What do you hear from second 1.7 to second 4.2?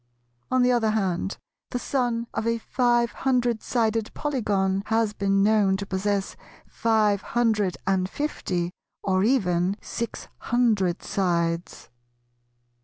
son of a five hundred sided